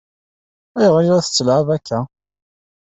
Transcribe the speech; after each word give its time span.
Ayɣer 0.79 1.03
i 1.03 1.07
la 1.09 1.21
tt-tettlɛab 1.23 1.67
akka? 1.75 1.99